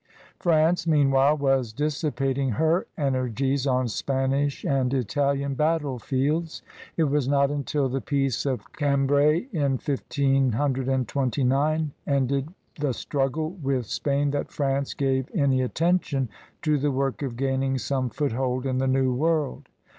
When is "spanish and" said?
3.87-4.91